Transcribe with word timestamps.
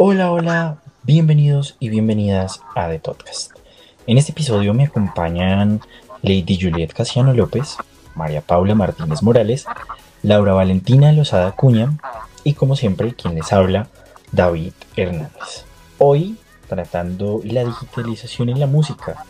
Hola, 0.00 0.30
hola, 0.30 0.78
bienvenidos 1.02 1.74
y 1.80 1.88
bienvenidas 1.88 2.60
a 2.76 2.88
The 2.88 3.00
Podcast. 3.00 3.50
En 4.06 4.16
este 4.16 4.30
episodio 4.30 4.72
me 4.72 4.84
acompañan 4.84 5.80
Lady 6.22 6.56
Juliet 6.56 6.92
Casiano 6.92 7.34
López, 7.34 7.76
María 8.14 8.40
Paula 8.40 8.76
Martínez 8.76 9.24
Morales, 9.24 9.66
Laura 10.22 10.52
Valentina 10.52 11.10
Lozada 11.10 11.50
Cuña 11.50 11.98
y 12.44 12.54
como 12.54 12.76
siempre 12.76 13.12
quien 13.14 13.34
les 13.34 13.52
habla, 13.52 13.88
David 14.30 14.72
Hernández. 14.94 15.64
Hoy 15.98 16.36
tratando 16.68 17.40
la 17.42 17.64
digitalización 17.64 18.50
en 18.50 18.60
la 18.60 18.68
música. 18.68 19.24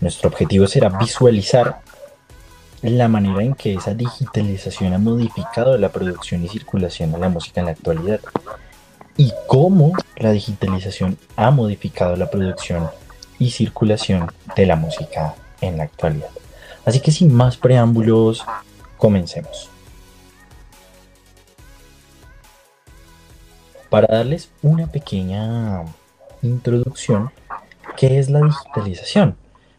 Nuestro 0.00 0.30
objetivo 0.30 0.66
será 0.66 0.88
visualizar 0.88 1.78
la 2.82 3.06
manera 3.06 3.44
en 3.44 3.54
que 3.54 3.74
esa 3.74 3.94
digitalización 3.94 4.94
ha 4.94 4.98
modificado 4.98 5.78
la 5.78 5.90
producción 5.90 6.42
y 6.42 6.48
circulación 6.48 7.12
de 7.12 7.18
la 7.18 7.28
música 7.28 7.60
en 7.60 7.66
la 7.66 7.72
actualidad 7.72 8.18
y 9.16 9.32
cómo 9.46 9.92
la 10.16 10.32
digitalización 10.32 11.18
ha 11.36 11.50
modificado 11.50 12.16
la 12.16 12.30
producción 12.30 12.88
y 13.38 13.50
circulación 13.50 14.30
de 14.54 14.66
la 14.66 14.76
música 14.76 15.34
en 15.60 15.78
la 15.78 15.84
actualidad. 15.84 16.30
Así 16.84 17.00
que 17.00 17.10
sin 17.10 17.32
más 17.32 17.56
preámbulos, 17.56 18.44
comencemos. 18.96 19.70
Para 23.90 24.16
darles 24.16 24.50
una 24.62 24.86
pequeña 24.86 25.84
introducción, 26.42 27.30
¿qué 27.96 28.18
es 28.18 28.30
la 28.30 28.40
digitalización? 28.40 29.36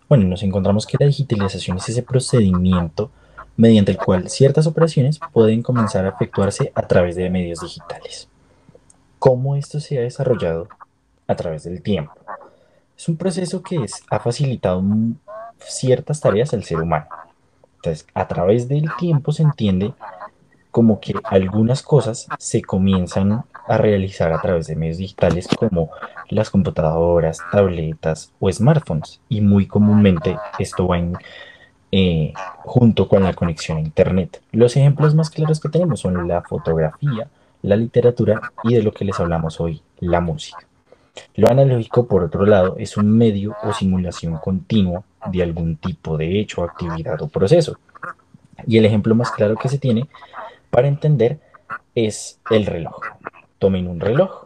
Bueno, 0.09 0.25
nos 0.25 0.43
encontramos 0.43 0.85
que 0.85 0.97
la 0.99 1.07
digitalización 1.07 1.77
es 1.77 1.89
ese 1.89 2.03
procedimiento 2.03 3.11
mediante 3.57 3.91
el 3.91 3.97
cual 3.97 4.29
ciertas 4.29 4.67
operaciones 4.67 5.19
pueden 5.33 5.61
comenzar 5.61 6.05
a 6.05 6.09
efectuarse 6.09 6.71
a 6.75 6.83
través 6.83 7.15
de 7.15 7.29
medios 7.29 7.59
digitales. 7.59 8.29
¿Cómo 9.19 9.55
esto 9.55 9.79
se 9.79 9.97
ha 9.97 10.01
desarrollado? 10.01 10.67
A 11.27 11.35
través 11.35 11.63
del 11.63 11.81
tiempo. 11.81 12.13
Es 12.97 13.09
un 13.09 13.17
proceso 13.17 13.61
que 13.61 13.85
ha 14.09 14.19
facilitado 14.19 14.83
ciertas 15.59 16.21
tareas 16.21 16.53
al 16.53 16.63
ser 16.63 16.79
humano. 16.79 17.05
Entonces, 17.77 18.07
a 18.13 18.27
través 18.27 18.67
del 18.67 18.89
tiempo 18.97 19.31
se 19.31 19.43
entiende 19.43 19.93
como 20.71 20.99
que 20.99 21.13
algunas 21.23 21.81
cosas 21.81 22.27
se 22.37 22.61
comienzan 22.61 23.43
a 23.67 23.77
realizar 23.77 24.31
a 24.31 24.41
través 24.41 24.67
de 24.67 24.75
medios 24.75 24.97
digitales 24.97 25.47
como 25.47 25.89
las 26.29 26.49
computadoras, 26.49 27.39
tabletas 27.51 28.31
o 28.39 28.51
smartphones. 28.51 29.19
Y 29.29 29.41
muy 29.41 29.65
comúnmente 29.67 30.37
esto 30.59 30.87
va 30.87 30.99
eh, 31.91 32.33
junto 32.59 33.07
con 33.07 33.23
la 33.23 33.33
conexión 33.33 33.77
a 33.77 33.81
Internet. 33.81 34.41
Los 34.51 34.75
ejemplos 34.75 35.15
más 35.15 35.29
claros 35.29 35.59
que 35.59 35.69
tenemos 35.69 36.01
son 36.01 36.27
la 36.27 36.41
fotografía, 36.41 37.27
la 37.67 37.75
literatura 37.75 38.53
y 38.63 38.75
de 38.75 38.83
lo 38.83 38.91
que 38.91 39.05
les 39.05 39.19
hablamos 39.19 39.59
hoy, 39.59 39.81
la 39.99 40.21
música. 40.21 40.67
Lo 41.35 41.49
analógico, 41.49 42.07
por 42.07 42.23
otro 42.23 42.45
lado, 42.45 42.75
es 42.77 42.97
un 42.97 43.09
medio 43.17 43.55
o 43.63 43.73
simulación 43.73 44.37
continua 44.37 45.03
de 45.31 45.43
algún 45.43 45.77
tipo 45.77 46.17
de 46.17 46.39
hecho, 46.39 46.63
actividad 46.63 47.21
o 47.21 47.27
proceso. 47.27 47.77
Y 48.65 48.77
el 48.77 48.85
ejemplo 48.85 49.15
más 49.15 49.31
claro 49.31 49.55
que 49.55 49.69
se 49.69 49.77
tiene 49.77 50.07
para 50.69 50.87
entender 50.87 51.39
es 51.95 52.39
el 52.49 52.65
reloj. 52.65 52.99
Tomen 53.59 53.87
un 53.87 53.99
reloj 53.99 54.45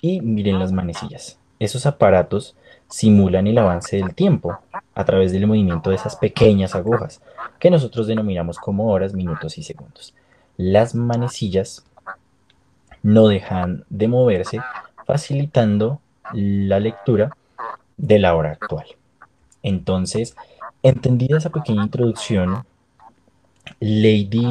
y 0.00 0.20
miren 0.20 0.58
las 0.58 0.72
manecillas. 0.72 1.38
Esos 1.58 1.86
aparatos 1.86 2.56
simulan 2.88 3.46
el 3.46 3.58
avance 3.58 3.96
del 3.96 4.14
tiempo 4.14 4.58
a 4.94 5.04
través 5.04 5.32
del 5.32 5.46
movimiento 5.46 5.90
de 5.90 5.96
esas 5.96 6.16
pequeñas 6.16 6.74
agujas 6.74 7.20
que 7.58 7.70
nosotros 7.70 8.06
denominamos 8.06 8.58
como 8.58 8.90
horas, 8.92 9.14
minutos 9.14 9.58
y 9.58 9.62
segundos. 9.62 10.14
Las 10.56 10.94
manecillas 10.94 11.84
no 13.04 13.28
dejan 13.28 13.84
de 13.90 14.08
moverse, 14.08 14.60
facilitando 15.06 16.00
la 16.32 16.80
lectura 16.80 17.36
de 17.96 18.18
la 18.18 18.34
hora 18.34 18.52
actual. 18.52 18.86
Entonces, 19.62 20.34
entendida 20.82 21.38
esa 21.38 21.50
pequeña 21.50 21.84
introducción, 21.84 22.64
Lady 23.78 24.46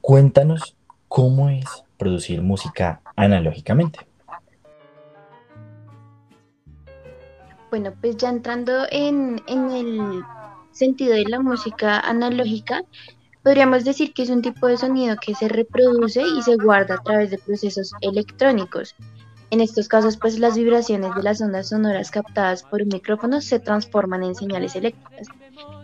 Cuéntanos 0.00 0.76
cómo 1.08 1.48
es 1.48 1.84
producir 1.96 2.42
música 2.42 3.00
analógicamente. 3.16 4.00
Bueno, 7.70 7.92
pues 8.00 8.16
ya 8.16 8.28
entrando 8.28 8.86
en, 8.90 9.40
el 9.46 10.22
sentido 10.72 11.14
de 11.14 11.24
la 11.24 11.40
música 11.40 12.00
analógica, 12.00 12.82
podríamos 13.42 13.84
decir 13.84 14.12
que 14.12 14.22
es 14.22 14.30
un 14.30 14.42
tipo 14.42 14.66
de 14.66 14.76
sonido 14.76 15.16
que 15.16 15.34
se 15.34 15.48
reproduce 15.48 16.22
y 16.22 16.42
se 16.42 16.56
guarda 16.56 16.96
a 16.96 17.02
través 17.02 17.30
de 17.30 17.38
procesos 17.38 17.92
electrónicos. 18.00 18.94
En 19.50 19.60
estos 19.60 19.88
casos, 19.88 20.16
pues 20.16 20.38
las 20.38 20.56
vibraciones 20.56 21.14
de 21.14 21.22
las 21.22 21.40
ondas 21.40 21.70
sonoras 21.70 22.10
captadas 22.10 22.62
por 22.62 22.82
un 22.82 22.88
micrófono 22.88 23.40
se 23.40 23.58
transforman 23.58 24.22
en 24.22 24.36
señales 24.36 24.76
eléctricas 24.76 25.26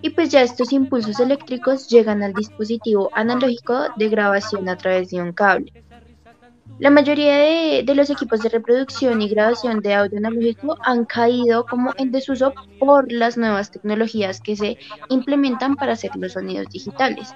y 0.02 0.10
pues 0.10 0.28
ya 0.28 0.42
estos 0.42 0.72
impulsos 0.72 1.18
eléctricos 1.18 1.88
llegan 1.88 2.22
al 2.22 2.32
dispositivo 2.32 3.10
analógico 3.12 3.86
de 3.96 4.08
grabación 4.08 4.68
a 4.68 4.76
través 4.76 5.10
de 5.10 5.20
un 5.20 5.32
cable. 5.32 5.72
La 6.78 6.90
mayoría 6.90 7.38
de, 7.38 7.94
los 7.94 8.10
equipos 8.10 8.40
de 8.40 8.50
reproducción 8.50 9.22
y 9.22 9.28
grabación 9.28 9.80
de 9.80 9.94
audio 9.94 10.18
analógico 10.18 10.76
han 10.82 11.06
caído 11.06 11.64
como 11.64 11.94
en 11.96 12.12
desuso 12.12 12.52
por 12.78 13.10
las 13.10 13.38
nuevas 13.38 13.70
tecnologías 13.70 14.40
que 14.40 14.56
se 14.56 14.76
implementan 15.08 15.76
para 15.76 15.94
hacer 15.94 16.10
los 16.16 16.34
sonidos 16.34 16.68
digitales. 16.68 17.34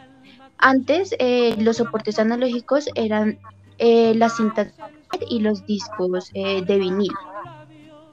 Antes 0.61 1.15
eh, 1.19 1.57
los 1.59 1.79
soportes 1.79 2.19
analógicos 2.19 2.91
eran 2.95 3.39
eh, 3.79 4.15
las 4.15 4.37
cintas 4.37 4.73
y 5.29 5.41
los 5.41 5.65
discos 5.67 6.31
eh, 6.35 6.63
de 6.63 6.79
vinil. 6.79 7.13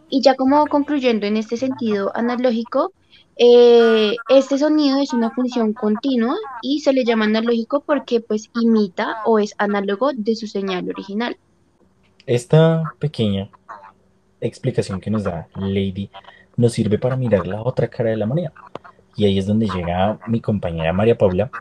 Y 0.09 0.21
ya 0.21 0.35
como 0.35 0.65
concluyendo 0.67 1.25
en 1.25 1.35
este 1.35 1.57
sentido 1.57 2.11
analógico, 2.15 2.93
este 3.35 4.57
sonido 4.57 4.99
es 4.99 5.13
una 5.13 5.29
función 5.29 5.73
continua 5.73 6.35
y 6.63 6.79
se 6.79 6.91
le 6.91 7.03
llama 7.03 7.25
analógico 7.25 7.81
porque 7.81 8.19
pues 8.19 8.49
imita 8.59 9.17
o 9.25 9.37
es 9.37 9.53
análogo 9.59 10.11
de 10.15 10.35
su 10.35 10.47
señal 10.47 10.89
original. 10.89 11.37
Esta 12.25 12.93
pequeña 12.97 13.49
explicación 14.41 15.01
que 15.01 15.11
nos 15.11 15.23
da 15.23 15.47
Lady 15.55 16.09
nos 16.55 16.73
sirve 16.73 16.97
para 16.97 17.15
mirar 17.15 17.45
la 17.45 17.61
otra 17.61 17.89
cara 17.89 18.09
de 18.09 18.17
la 18.17 18.25
moneda. 18.25 18.53
Y 19.15 19.25
ahí 19.25 19.37
es 19.37 19.45
donde 19.45 19.67
llega 19.67 20.17
mi 20.27 20.39
compañera 20.39 20.93
María 20.93 21.17
Paula 21.17 21.51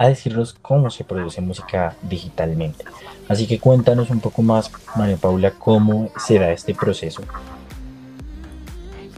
a 0.00 0.08
decirnos 0.08 0.56
cómo 0.62 0.88
se 0.88 1.04
produce 1.04 1.42
música 1.42 1.94
digitalmente. 2.00 2.86
Así 3.28 3.46
que 3.46 3.58
cuéntanos 3.58 4.08
un 4.08 4.20
poco 4.20 4.40
más, 4.40 4.72
María 4.96 5.18
Paula, 5.18 5.50
cómo 5.50 6.08
se 6.16 6.38
da 6.38 6.50
este 6.52 6.74
proceso 6.74 7.22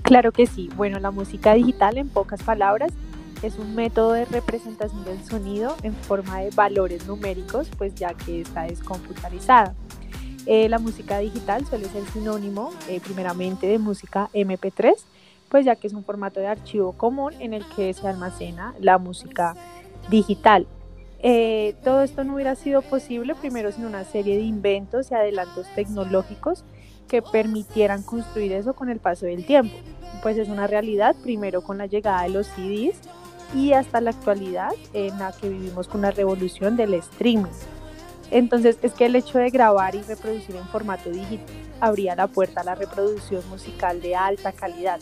Claro 0.02 0.32
que 0.32 0.48
sí. 0.48 0.68
Bueno, 0.74 0.98
la 0.98 1.12
música 1.12 1.54
digital, 1.54 1.98
en 1.98 2.08
pocas 2.08 2.42
palabras, 2.42 2.90
es 3.44 3.58
un 3.58 3.76
método 3.76 4.12
de 4.14 4.24
representación 4.24 5.04
del 5.04 5.22
sonido 5.24 5.76
en 5.84 5.94
forma 5.94 6.40
de 6.40 6.50
valores 6.50 7.06
numéricos, 7.06 7.68
pues 7.78 7.94
ya 7.94 8.14
que 8.14 8.40
está 8.40 8.64
descomputarizada. 8.64 9.74
Eh, 10.46 10.68
la 10.68 10.80
música 10.80 11.18
digital 11.18 11.64
suele 11.64 11.84
ser 11.84 12.04
sinónimo, 12.06 12.72
eh, 12.88 13.00
primeramente, 13.00 13.68
de 13.68 13.78
música 13.78 14.30
MP3, 14.34 14.94
pues 15.48 15.64
ya 15.64 15.76
que 15.76 15.86
es 15.86 15.92
un 15.92 16.02
formato 16.02 16.40
de 16.40 16.48
archivo 16.48 16.90
común 16.94 17.34
en 17.38 17.54
el 17.54 17.64
que 17.76 17.94
se 17.94 18.08
almacena 18.08 18.74
la 18.80 18.98
música 18.98 19.54
digital. 20.08 20.66
Eh, 21.24 21.76
todo 21.84 22.02
esto 22.02 22.24
no 22.24 22.34
hubiera 22.34 22.56
sido 22.56 22.82
posible 22.82 23.34
primero 23.34 23.70
sin 23.70 23.86
una 23.86 24.04
serie 24.04 24.36
de 24.36 24.42
inventos 24.42 25.10
y 25.10 25.14
adelantos 25.14 25.66
tecnológicos 25.74 26.64
que 27.08 27.22
permitieran 27.22 28.02
construir 28.02 28.52
eso 28.52 28.74
con 28.74 28.88
el 28.88 28.98
paso 28.98 29.26
del 29.26 29.46
tiempo. 29.46 29.74
Pues 30.22 30.36
es 30.38 30.48
una 30.48 30.66
realidad, 30.66 31.14
primero 31.22 31.62
con 31.62 31.78
la 31.78 31.86
llegada 31.86 32.22
de 32.22 32.30
los 32.30 32.46
CDs 32.48 32.96
y 33.54 33.72
hasta 33.72 34.00
la 34.00 34.10
actualidad 34.10 34.72
en 34.94 35.18
la 35.18 35.32
que 35.32 35.48
vivimos 35.48 35.88
con 35.88 36.00
la 36.02 36.10
revolución 36.10 36.76
del 36.76 36.94
streaming. 36.94 37.52
Entonces 38.30 38.78
es 38.82 38.94
que 38.94 39.06
el 39.06 39.14
hecho 39.14 39.38
de 39.38 39.50
grabar 39.50 39.94
y 39.94 40.02
reproducir 40.02 40.56
en 40.56 40.66
formato 40.66 41.10
digital 41.10 41.54
abría 41.80 42.16
la 42.16 42.28
puerta 42.28 42.62
a 42.62 42.64
la 42.64 42.74
reproducción 42.74 43.46
musical 43.50 44.00
de 44.00 44.16
alta 44.16 44.52
calidad. 44.52 45.00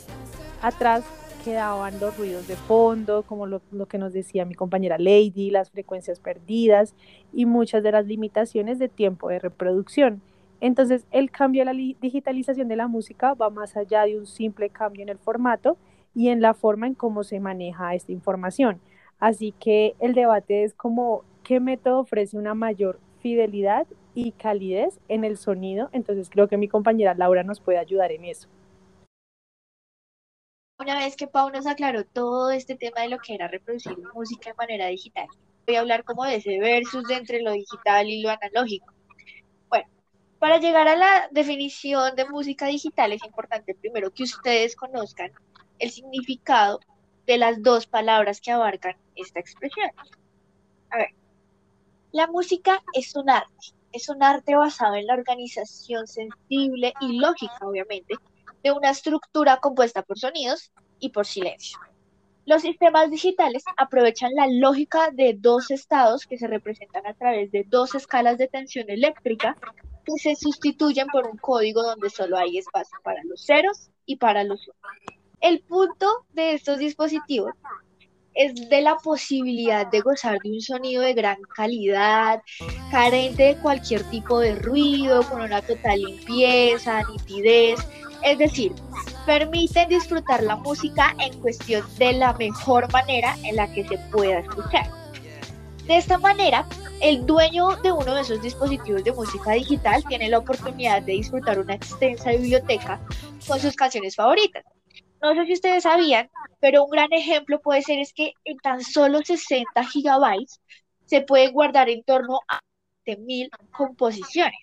Atrás 0.63 1.05
quedaban 1.45 1.99
los 2.01 2.17
ruidos 2.17 2.47
de 2.47 2.57
fondo, 2.57 3.23
como 3.23 3.47
lo, 3.47 3.61
que 3.89 3.99
nos 3.99 4.13
decía 4.13 4.45
mi 4.45 4.55
compañera 4.55 4.99
Lady, 4.99 5.51
las 5.51 5.71
frecuencias 5.71 6.21
perdidas 6.21 6.95
y 7.33 7.47
muchas 7.47 7.83
de 7.83 7.93
las 7.93 8.07
limitaciones 8.07 8.79
de 8.79 8.89
tiempo 8.89 9.29
de 9.29 9.39
reproducción. 9.39 10.21
Entonces, 10.61 11.07
el 11.11 11.31
cambio 11.31 11.63
de 11.65 11.73
la 11.73 11.95
digitalización 12.01 12.69
de 12.69 12.77
la 12.77 12.89
música 12.89 13.35
va 13.35 13.49
más 13.49 13.77
allá 13.77 14.05
de 14.05 14.19
un 14.19 14.27
simple 14.27 14.69
cambio 14.69 15.03
en 15.03 15.09
el 15.09 15.19
formato 15.19 15.79
y 16.15 16.29
en 16.29 16.43
la 16.43 16.53
forma 16.53 16.87
en 16.87 16.95
cómo 16.95 17.25
se 17.25 17.41
maneja 17.41 17.95
esta 17.95 18.13
información. 18.13 18.81
Así 19.19 19.55
que 19.59 19.95
el 20.01 20.15
debate 20.15 20.65
es 20.65 20.75
como 20.75 21.25
qué 21.43 21.61
método 21.61 22.01
ofrece 22.01 22.37
una 22.37 22.55
mayor 22.55 23.01
fidelidad 23.21 23.87
y 24.15 24.33
calidez 24.33 25.01
en 25.09 25.25
el 25.25 25.39
sonido. 25.39 25.89
Entonces, 25.93 26.29
creo 26.29 26.49
que 26.49 26.59
mi 26.59 26.69
compañera 26.69 27.15
Laura 27.15 27.43
nos 27.43 27.61
puede 27.61 27.79
ayudar 27.79 28.13
en 28.13 28.25
eso. 28.25 28.49
Una 30.81 30.99
vez 30.99 31.15
que 31.15 31.27
Pau 31.27 31.51
nos 31.51 31.67
aclaró 31.67 32.07
todo 32.07 32.51
este 32.51 32.75
tema 32.75 33.03
de 33.03 33.11
lo 33.11 33.19
que 33.19 33.35
era 33.35 33.49
reproducir 33.49 33.99
música 34.15 34.49
de 34.49 34.55
manera 34.55 34.87
digital, 34.87 35.27
voy 35.67 35.77
a 35.77 35.81
hablar 35.81 36.05
como 36.05 36.25
de 36.25 36.37
ese 36.37 36.59
versus 36.59 37.11
entre 37.11 37.43
lo 37.43 37.53
digital 37.53 38.09
y 38.09 38.23
lo 38.23 38.31
analógico 38.31 38.91
Para 40.39 40.57
llegar 40.57 40.89
a 40.89 40.97
la 40.97 41.29
definición 41.33 42.17
de 42.17 42.25
música 42.25 42.65
digital 42.65 43.13
es 43.13 43.23
importante 43.25 43.75
primero 43.75 44.11
que 44.11 44.23
ustedes 44.23 44.75
conozcan 44.75 45.31
el 45.79 45.91
significado 45.91 46.81
de 47.27 47.37
las 47.37 47.63
dos 47.63 47.87
palabras 47.87 48.41
que 48.41 48.51
abarcan 48.51 48.97
esta 49.17 49.39
expresión. 49.39 49.91
A 50.89 50.97
ver, 50.97 51.11
la 52.11 52.27
música 52.27 52.83
es 52.95 53.15
un 53.17 53.29
arte, 53.29 53.75
es 53.93 54.09
un 54.09 54.23
arte 54.23 54.57
basado 54.57 54.95
en 54.95 55.07
la 55.07 55.13
organización 55.13 56.07
sensible 56.07 56.95
y 57.03 57.19
lógica, 57.19 57.59
obviamente, 57.61 58.15
de 58.63 58.73
una 58.73 58.91
estructura 58.91 59.59
compuesta 59.59 60.03
por 60.03 60.19
sonidos 60.19 60.73
y 60.99 61.11
por 61.11 61.27
silencio. 61.27 61.79
Los 62.47 62.63
sistemas 62.63 63.11
digitales 63.11 63.63
aprovechan 63.77 64.33
la 64.35 64.47
lógica 64.49 65.11
de 65.13 65.37
dos 65.39 65.71
estados 65.71 66.27
que 66.27 66.39
se 66.39 66.47
representan 66.47 67.07
a 67.07 67.15
través 67.15 67.53
de 67.53 67.65
dos 67.69 67.95
escalas 67.95 68.39
de 68.39 68.49
tensión 68.49 68.91
eléctrica 68.91 69.57
que 70.05 70.19
se 70.19 70.35
sustituyen 70.35 71.07
por 71.09 71.27
un 71.27 71.37
código 71.37 71.83
donde 71.83 72.11
solo 72.11 72.39
hay 72.39 72.59
espacio 72.59 72.99
para 73.05 73.23
los 73.25 73.45
ceros 73.45 73.91
y 74.07 74.17
para 74.17 74.45
los 74.45 74.67
unos. 74.67 74.81
El 75.41 75.61
punto 75.61 76.27
de 76.31 76.55
estos 76.55 76.79
dispositivos 76.79 77.53
es 78.35 78.69
de 78.69 78.81
la 78.81 78.97
posibilidad 78.97 79.87
de 79.87 80.01
gozar 80.01 80.39
de 80.43 80.51
un 80.51 80.61
sonido 80.61 81.03
de 81.03 81.15
gran 81.15 81.41
calidad, 81.55 82.43
carente 82.91 83.43
de 83.43 83.57
cualquier 83.57 84.03
tipo 84.11 84.39
de 84.39 84.55
ruido, 84.55 85.23
con 85.25 85.43
una 85.43 85.63
total 85.63 86.01
limpieza, 86.01 87.03
nitidez, 87.11 87.81
es 88.23 88.39
decir, 88.39 88.73
permiten 89.27 89.89
disfrutar 89.89 90.43
la 90.43 90.57
música 90.57 91.15
en 91.19 91.39
cuestión 91.41 91.85
de 91.97 92.13
la 92.15 92.33
mejor 92.35 92.91
manera 92.93 93.37
en 93.45 93.57
la 93.57 93.73
que 93.73 93.87
se 93.87 93.99
pueda 94.11 94.41
escuchar. 94.41 94.91
De 95.87 95.97
esta 95.97 96.19
manera, 96.19 96.67
el 97.01 97.27
dueño 97.27 97.77
de 97.83 97.93
uno 97.93 98.15
de 98.15 98.21
esos 98.21 98.43
dispositivos 98.43 99.03
de 99.05 99.13
música 99.13 99.53
digital 99.53 100.05
tiene 100.09 100.29
la 100.29 100.39
oportunidad 100.39 101.03
de 101.03 101.13
disfrutar 101.13 101.59
una 101.59 101.75
extensa 101.75 102.31
biblioteca 102.31 103.01
con 103.47 103.59
sus 103.59 103.75
canciones 103.75 104.15
favoritas. 104.17 104.65
No 105.23 105.35
sé 105.35 105.47
si 105.47 105.53
ustedes 105.55 105.83
sabían, 105.83 106.31
pero 106.61 106.85
un 106.85 106.91
gran 106.91 107.13
ejemplo 107.13 107.61
puede 107.61 107.83
ser 107.83 107.99
es 107.99 108.13
que 108.13 108.33
en 108.45 108.59
tan 108.59 108.83
solo 108.83 109.21
60 109.23 109.85
gigabytes 109.85 110.61
se 111.07 111.23
puede 111.23 111.51
guardar 111.51 111.89
en 111.89 112.03
torno 112.05 112.39
a 112.49 112.61
mil 113.19 113.51
composiciones. 113.77 114.61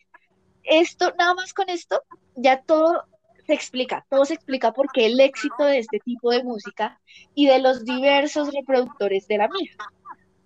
Esto, 0.63 1.13
nada 1.17 1.33
más 1.33 1.53
con 1.53 1.69
esto, 1.69 2.01
ya 2.35 2.61
todo 2.61 3.03
se 3.47 3.53
explica, 3.53 4.05
todo 4.09 4.25
se 4.25 4.33
explica 4.33 4.73
por 4.73 4.91
qué 4.91 5.05
el 5.05 5.19
éxito 5.19 5.63
de 5.63 5.79
este 5.79 5.99
tipo 5.99 6.31
de 6.31 6.43
música 6.43 6.99
y 7.33 7.47
de 7.47 7.59
los 7.59 7.85
diversos 7.85 8.53
reproductores 8.53 9.27
de 9.27 9.37
la 9.37 9.47
misma. 9.47 9.91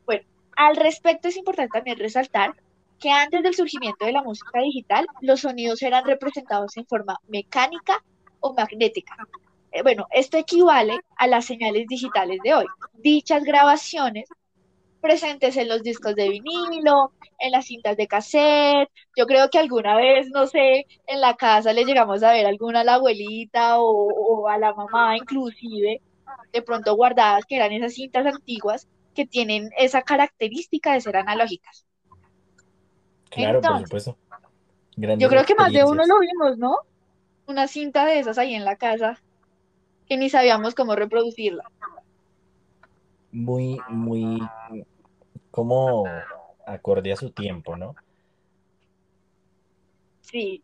Bueno, 0.06 0.24
al 0.56 0.76
respecto 0.76 1.28
es 1.28 1.36
importante 1.36 1.72
también 1.74 1.98
resaltar 1.98 2.56
que 3.00 3.10
antes 3.10 3.42
del 3.42 3.56
surgimiento 3.56 4.06
de 4.06 4.12
la 4.12 4.22
música 4.22 4.62
digital, 4.62 5.08
los 5.22 5.42
sonidos 5.42 5.82
eran 5.82 6.06
representados 6.06 6.78
en 6.78 6.86
forma 6.86 7.18
mecánica 7.28 8.04
o 8.40 8.54
magnética. 8.54 9.18
Eh, 9.72 9.82
bueno, 9.82 10.06
esto 10.12 10.38
equivale 10.38 11.00
a 11.18 11.26
las 11.26 11.46
señales 11.46 11.88
digitales 11.88 12.40
de 12.44 12.54
hoy. 12.54 12.66
Dichas 12.94 13.44
grabaciones 13.44 14.30
presentes 15.02 15.58
en 15.58 15.68
los 15.68 15.84
discos 15.84 16.16
de 16.16 16.30
vinilo, 16.30 17.12
en 17.40 17.52
las 17.52 17.66
cintas 17.66 17.98
de 17.98 18.08
cassette. 18.08 18.90
Yo 19.16 19.26
creo 19.26 19.50
que 19.50 19.60
alguna 19.60 19.96
vez, 19.96 20.30
no 20.30 20.48
sé, 20.48 20.86
en 21.08 21.20
la 21.20 21.36
casa 21.36 21.74
le 21.74 21.84
llegamos 21.84 22.24
a 22.24 22.32
ver 22.32 22.46
alguna 22.46 22.82
a 22.82 22.84
la 22.84 22.94
abuelita 22.96 23.80
o, 23.80 24.48
a 24.48 24.58
la 24.58 24.74
mamá 24.74 25.18
inclusive, 25.18 26.02
de 26.54 26.62
pronto 26.62 26.96
guardadas, 26.96 27.46
que 27.46 27.56
eran 27.56 27.72
esas 27.74 27.94
cintas 27.94 28.26
antiguas 28.26 28.88
que 29.14 29.26
tienen 29.26 29.70
esa 29.78 30.04
característica 30.04 30.94
de 30.94 31.02
ser 31.02 31.18
analógicas. 31.18 31.86
Claro, 33.30 33.62
por 33.62 33.82
supuesto. 33.82 34.18
yo 34.96 35.30
creo 35.30 35.44
que 35.46 35.56
más 35.56 35.74
de 35.74 35.84
uno 35.84 36.06
lo 36.06 36.20
vimos, 36.20 36.58
¿no? 36.58 36.78
Una 37.48 37.68
cinta 37.68 38.06
de 38.06 38.20
esas 38.20 38.38
ahí 38.38 38.54
en 38.54 38.66
la 38.66 38.76
casa 38.76 39.22
que 40.08 40.18
ni 40.18 40.30
sabíamos 40.30 40.76
cómo 40.76 40.96
reproducirla. 40.96 41.64
Muy, 43.32 43.80
muy 43.88 44.42
como 45.52 46.06
acorde 46.66 47.12
a 47.12 47.18
su 47.18 47.32
tiempo, 47.32 47.78
¿no? 47.78 47.96
Sí. 50.22 50.64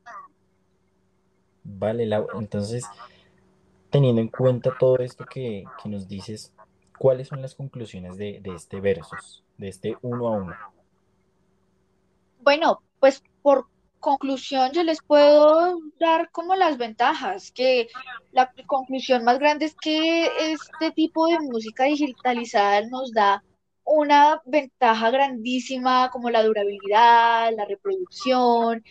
Vale, 1.64 2.10
entonces, 2.40 2.86
teniendo 3.90 4.22
en 4.22 4.30
cuenta 4.30 4.76
todo 4.80 4.98
esto 5.00 5.26
que, 5.26 5.66
nos 5.86 6.08
dices, 6.08 6.54
¿cuáles 6.98 7.28
son 7.28 7.42
las 7.42 7.56
conclusiones 7.56 8.18
de, 8.18 8.40
de 8.42 8.56
este 8.56 8.80
versus, 8.80 9.44
de 9.58 9.68
este 9.68 9.98
uno 10.02 10.28
a 10.28 10.32
uno? 10.32 10.56
Bueno, 12.42 12.82
pues 13.00 13.22
por 13.42 13.68
conclusión 14.00 14.72
yo 14.72 14.84
les 14.84 15.02
puedo 15.02 15.80
dar 16.00 16.30
como 16.32 16.56
las 16.56 16.78
ventajas, 16.78 17.52
que 17.52 17.90
la 18.32 18.52
conclusión 18.66 19.24
más 19.24 19.40
grande 19.40 19.66
es 19.66 19.76
que 19.76 20.28
este 20.52 20.92
tipo 20.92 21.28
de 21.28 21.40
música 21.40 21.86
digitalizada 21.86 22.88
nos 22.88 23.12
da 23.12 23.44
una 23.98 24.42
ventaja 24.46 25.10
grandísima 25.10 26.10
como 26.12 26.30
la 26.30 26.44
durabilidad, 26.44 27.52
la 27.56 27.66
reproducción. 27.66 28.84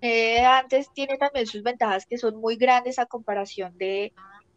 Eh, 0.00 0.40
antes 0.40 0.92
tiene 0.92 1.16
también 1.16 1.46
sus 1.46 1.62
ventajas 1.62 2.06
que 2.06 2.18
son 2.18 2.36
muy 2.40 2.56
grandes 2.56 2.98
a 2.98 3.06
comparación 3.06 3.78
de, 3.78 4.12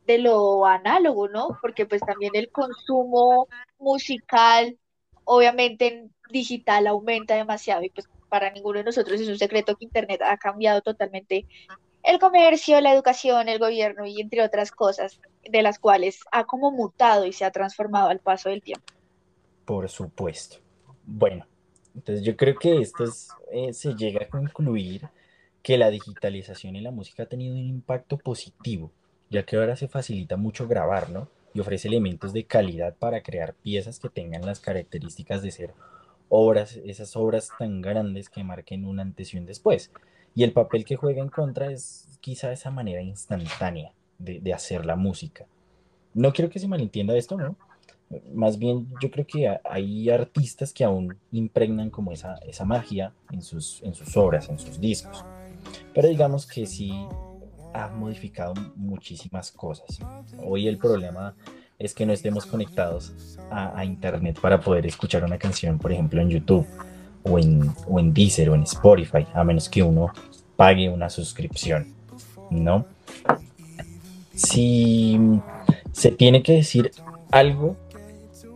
de 0.08 0.18
lo 0.18 0.66
análogo, 0.66 1.28
¿no? 1.28 1.60
Porque 1.62 1.86
pues 1.86 2.02
también 2.02 2.32
el 2.36 2.52
consumo 2.52 3.48
musical, 3.78 4.78
obviamente 5.24 5.88
en 5.88 6.14
digital 6.31 6.88
aumenta 6.88 7.36
demasiado 7.36 7.84
y 7.84 7.92
pues 7.92 8.10
para 8.28 8.50
ninguno 8.52 8.80
de 8.80 8.86
nosotros 8.86 9.22
es 9.22 9.28
un 9.28 9.38
secreto 9.38 9.76
que 9.76 9.86
Internet 9.86 10.22
ha 10.24 10.38
cambiado 10.38 10.81
totalmente 10.81 11.46
el 12.02 12.20
comercio, 12.20 12.81
la 12.81 12.94
educación, 12.94 13.50
el 13.50 13.60
gobierno 13.60 14.08
y 14.08 14.20
entre 14.20 14.42
otras 14.42 14.72
cosas 14.72 15.22
de 15.44 15.62
las 15.62 15.78
cuales 15.78 16.22
ha 16.31 16.46
como 16.46 16.72
mutado 16.72 17.26
y 17.26 17.34
se 17.34 17.46
ha 17.46 17.52
transformado 17.52 18.10
al 18.10 18.20
paso 18.20 18.50
del 18.50 18.64
tiempo. 18.64 18.94
Por 19.66 19.90
supuesto. 19.90 20.58
Bueno, 21.06 21.46
entonces 21.96 22.24
yo 22.24 22.36
creo 22.36 22.56
que 22.56 22.78
esto 22.78 23.06
eh, 23.52 23.74
se 23.74 23.96
llega 23.96 24.24
a 24.24 24.30
concluir 24.30 25.10
que 25.64 25.78
la 25.78 25.90
digitalización 25.90 26.76
en 26.76 26.84
la 26.84 26.92
música 26.92 27.24
ha 27.24 27.26
tenido 27.26 27.56
un 27.56 27.66
impacto 27.66 28.18
positivo, 28.18 28.92
ya 29.30 29.44
que 29.44 29.56
ahora 29.56 29.76
se 29.76 29.88
facilita 29.88 30.38
mucho 30.38 30.68
grabar, 30.68 31.10
¿no? 31.10 31.28
Y 31.54 31.60
ofrece 31.60 31.88
elementos 31.88 32.34
de 32.34 32.44
calidad 32.44 32.96
para 32.96 33.24
crear 33.24 33.56
piezas 33.56 34.00
que 34.00 34.10
tengan 34.10 34.46
las 34.46 34.60
características 34.60 35.42
de 35.42 35.52
ser 35.52 35.74
obras, 36.30 36.80
esas 36.86 37.16
obras 37.16 37.50
tan 37.57 37.81
grandes 37.81 38.30
que 38.30 38.44
marquen 38.44 38.86
un 38.86 39.00
antes 39.00 39.34
y 39.34 39.38
un 39.38 39.45
después. 39.45 39.92
Y 40.36 40.44
el 40.44 40.52
papel 40.52 40.86
que 40.86 40.98
juega 40.98 41.22
en 41.22 41.30
contra 41.30 41.72
es 41.72 42.07
quizá 42.19 42.52
esa 42.52 42.69
manera 42.69 43.02
instantánea 43.02 43.94
de, 44.19 44.42
de 44.42 44.54
hacer 44.54 44.86
la 44.86 44.98
música. 44.98 45.48
No 46.14 46.34
quiero 46.34 46.52
que 46.52 46.60
se 46.60 46.68
malentienda 46.68 47.16
esto, 47.16 47.38
¿no? 47.38 47.56
Más 48.33 48.57
bien 48.57 48.88
yo 49.02 49.09
creo 49.09 49.26
que 49.26 49.57
hay 49.64 50.09
artistas 50.09 50.71
que 50.71 50.83
aún 50.83 51.18
impregnan 51.31 51.90
como 51.90 52.12
esa, 52.12 52.35
esa 52.47 52.64
magia 52.64 53.14
en 53.31 53.42
sus, 53.42 53.81
en 53.83 53.94
sus 53.95 54.16
obras, 54.16 54.47
en 54.50 54.59
sus 54.59 54.80
discos. 54.80 55.26
Pero 55.94 56.07
digamos 56.07 56.45
que 56.45 56.66
sí 56.66 56.94
ha 57.74 57.88
modificado 57.90 58.54
muchísimas 58.76 59.52
cosas. 59.52 60.00
Hoy 60.44 60.68
el 60.68 60.78
problema 60.78 61.35
es 61.78 61.94
que 61.94 62.06
no 62.06 62.14
estemos 62.14 62.45
conectados 62.45 63.38
a, 63.52 63.83
internet 63.83 64.40
para 64.40 64.59
poder 64.59 64.85
escuchar 64.85 65.24
una 65.24 65.38
canción, 65.38 65.78
por 65.78 65.92
ejemplo, 65.92 66.21
en 66.21 66.30
YouTube 66.30 66.66
o 67.24 67.38
en, 67.38 67.69
o 67.88 68.00
en 68.00 68.14
Deezer 68.14 68.50
o 68.50 68.56
en 68.56 68.64
Spotify, 68.64 69.26
a 69.33 69.44
menos 69.44 69.68
que 69.68 69.83
uno 69.83 70.12
pague 70.56 70.90
una 70.90 71.09
suscripción, 71.09 71.94
¿no? 72.50 72.85
Si 74.33 75.19
se 75.92 76.12
tiene 76.12 76.44
que 76.44 76.54
decir 76.54 76.92
algo 77.31 77.76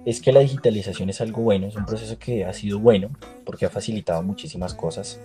es 0.10 0.22
que 0.22 0.32
la 0.32 0.40
digitalización 0.40 1.12
es 1.12 1.22
algo 1.22 1.44
bueno, 1.44 1.68
es 1.68 1.76
un 1.76 1.86
proceso 1.86 2.18
que 2.18 2.44
ha 2.44 2.52
sido 2.52 2.80
bueno 2.80 3.12
porque 3.46 3.68
ha 3.68 3.70
facilitado 3.70 4.24
muchísimas 4.24 4.74
cosas, 4.74 5.20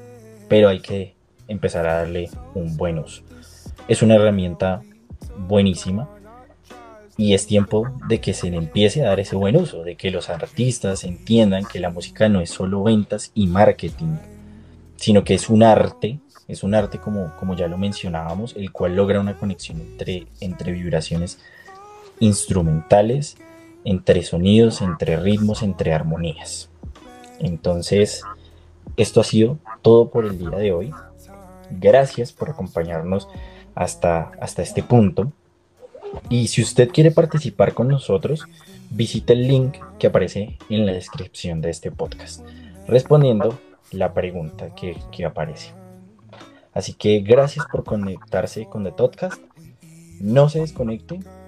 pero 0.47 0.69
hay 0.69 0.81
que 0.81 1.15
empezar 1.49 1.87
a 1.87 1.95
darle 1.95 2.29
un 2.55 2.77
buen 2.77 2.99
uso. 2.99 3.23
Es 3.89 4.03
una 4.03 4.17
herramienta 4.17 4.83
buenísima 5.39 6.11
y 7.17 7.33
es 7.33 7.47
tiempo 7.47 7.89
de 8.09 8.21
que 8.21 8.35
se 8.35 8.51
le 8.51 8.59
empiece 8.59 9.03
a 9.03 9.09
dar 9.09 9.21
ese 9.21 9.37
buen 9.37 9.57
uso, 9.57 9.85
de 9.85 9.97
que 9.97 10.11
los 10.11 10.29
artistas 10.29 11.05
entiendan 11.05 11.65
que 11.65 11.81
la 11.81 11.89
música 11.89 12.29
no 12.29 12.43
es 12.43 12.51
solo 12.51 12.83
ventas 12.83 13.31
y 13.35 13.47
marketing, 13.47 14.17
sino 14.97 15.25
que 15.25 15.33
es 15.33 15.49
un 15.49 15.63
arte, 15.63 16.19
es 16.47 16.63
un 16.63 16.75
arte 16.75 16.99
como, 16.99 17.35
como 17.39 17.57
ya 17.57 17.69
lo 17.69 17.79
mencionábamos, 17.79 18.55
el 18.55 18.71
cual 18.71 18.97
logra 18.97 19.19
una 19.19 19.39
conexión 19.39 19.81
entre, 19.81 20.27
entre 20.41 20.73
vibraciones 20.73 21.39
instrumentales 22.21 23.39
entre 23.85 24.23
sonidos, 24.23 24.81
entre 24.83 25.17
ritmos, 25.17 25.63
entre 25.63 25.93
armonías. 25.93 26.71
Entonces, 27.39 28.23
esto 28.97 29.21
ha 29.21 29.25
sido 29.25 29.59
todo 29.83 30.11
por 30.11 30.25
el 30.25 30.39
día 30.39 30.51
de 30.51 30.73
hoy. 30.73 30.93
Gracias 31.71 32.33
por 32.33 32.51
acompañarnos 32.51 33.29
hasta, 33.75 34.33
hasta 34.41 34.63
este 34.63 34.83
punto. 34.83 35.33
Y 36.29 36.49
si 36.49 36.63
usted 36.63 36.91
quiere 36.91 37.11
participar 37.11 37.75
con 37.75 37.89
nosotros, 37.89 38.45
visite 38.91 39.33
el 39.33 39.49
link 39.49 39.77
que 39.99 40.07
aparece 40.07 40.59
en 40.69 40.87
la 40.87 40.93
descripción 40.93 41.61
de 41.61 41.71
este 41.71 41.91
podcast, 41.91 42.45
respondiendo 42.87 43.59
la 43.91 44.15
pregunta 44.15 44.75
que, 44.75 44.97
que 45.11 45.25
aparece. 45.25 45.73
Así 46.73 46.93
que 46.95 47.21
gracias 47.21 47.67
por 47.71 47.85
conectarse 47.85 48.67
con 48.67 48.85
The 48.85 48.93
Podcast. 48.93 49.41
No 50.21 50.49
se 50.49 50.61
desconecten. 50.61 51.21
Don't 51.21 51.44